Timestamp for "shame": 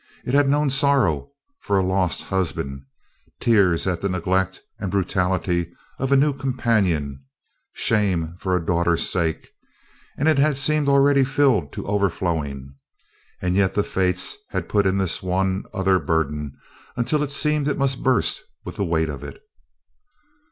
7.73-8.35